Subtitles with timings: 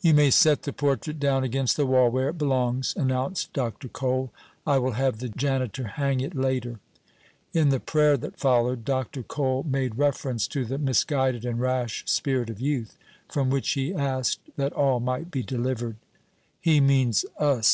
[0.00, 3.86] "You may set the portrait down against the wall where it belongs," announced Dr.
[3.86, 4.32] Cole.
[4.66, 6.80] "I will have the janitor hang it later."
[7.52, 9.22] In the prayer that followed, Dr.
[9.22, 12.96] Cole made reference to the "misguided and rash spirit of youth,"
[13.28, 15.96] from which he asked that all might be delivered.
[16.58, 17.70] "He means us!"